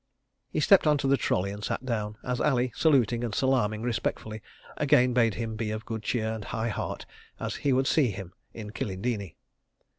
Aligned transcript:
He 0.49 0.59
stepped 0.59 0.87
on 0.87 0.97
to 0.97 1.07
the 1.07 1.15
trolley 1.15 1.51
and 1.51 1.63
sat 1.63 1.85
down, 1.85 2.17
as 2.23 2.41
Ali, 2.41 2.71
saluting 2.73 3.23
and 3.23 3.35
salaaming 3.35 3.83
respectfully, 3.83 4.41
again 4.77 5.13
bade 5.13 5.35
him 5.35 5.55
be 5.55 5.69
of 5.69 5.85
good 5.85 6.01
cheer 6.01 6.33
and 6.33 6.43
high 6.43 6.69
heart, 6.69 7.05
as 7.39 7.57
he 7.57 7.71
would 7.71 7.85
see 7.85 8.09
him 8.09 8.33
at 8.55 8.73
Kilindini. 8.73 9.35